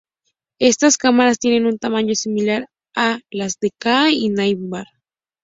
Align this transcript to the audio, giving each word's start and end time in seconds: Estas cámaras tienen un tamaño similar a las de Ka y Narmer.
Estas 0.59 0.97
cámaras 0.97 1.37
tienen 1.37 1.67
un 1.67 1.77
tamaño 1.77 2.15
similar 2.15 2.67
a 2.95 3.19
las 3.29 3.59
de 3.59 3.69
Ka 3.77 4.09
y 4.09 4.29
Narmer. 4.29 4.87